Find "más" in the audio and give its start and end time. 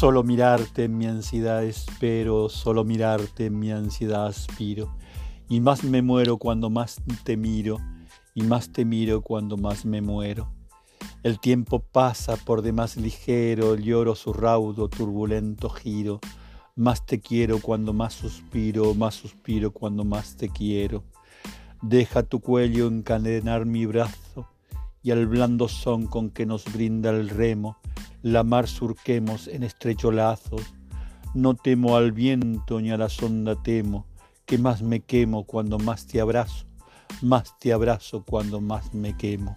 5.60-5.84, 6.70-7.02, 8.40-8.72, 9.58-9.84, 16.76-17.04, 17.92-18.14, 18.94-19.16, 20.04-20.34, 34.58-34.82, 35.78-36.06, 37.22-37.58, 38.60-38.92